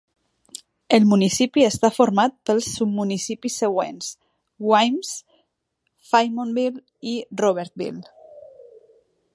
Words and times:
El 0.97 1.03
municipi 1.09 1.65
està 1.65 1.91
format 1.97 2.33
pels 2.49 2.69
submunicipis 2.77 3.59
següents: 3.65 4.09
Waimes, 4.71 5.13
Faymonville 6.13 6.85
i 7.15 7.17
Robertville. 7.45 8.05